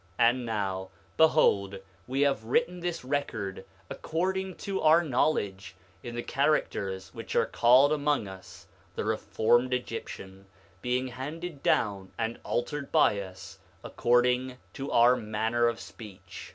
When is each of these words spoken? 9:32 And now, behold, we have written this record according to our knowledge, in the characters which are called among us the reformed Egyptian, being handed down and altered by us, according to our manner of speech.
9:32 0.17 0.29
And 0.29 0.45
now, 0.47 0.89
behold, 1.15 1.75
we 2.07 2.21
have 2.21 2.45
written 2.45 2.79
this 2.79 3.05
record 3.05 3.63
according 3.87 4.55
to 4.55 4.81
our 4.81 5.03
knowledge, 5.03 5.75
in 6.01 6.15
the 6.15 6.23
characters 6.23 7.13
which 7.13 7.35
are 7.35 7.45
called 7.45 7.93
among 7.93 8.27
us 8.27 8.65
the 8.95 9.05
reformed 9.05 9.75
Egyptian, 9.75 10.47
being 10.81 11.09
handed 11.09 11.61
down 11.61 12.11
and 12.17 12.39
altered 12.43 12.91
by 12.91 13.19
us, 13.21 13.59
according 13.83 14.57
to 14.73 14.89
our 14.91 15.15
manner 15.15 15.67
of 15.67 15.79
speech. 15.79 16.49